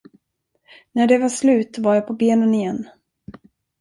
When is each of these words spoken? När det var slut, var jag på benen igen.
När 0.91 1.07
det 1.07 1.17
var 1.17 1.29
slut, 1.29 1.77
var 1.77 1.95
jag 1.95 2.07
på 2.07 2.13
benen 2.13 2.53
igen. 2.55 2.89